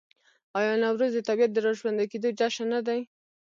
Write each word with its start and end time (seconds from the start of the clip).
آیا 0.57 0.73
نوروز 0.83 1.11
د 1.15 1.19
طبیعت 1.27 1.51
د 1.53 1.57
راژوندي 1.67 2.05
کیدو 2.11 2.29
جشن 2.39 2.65
نه 2.73 2.79
دی؟ 2.87 2.99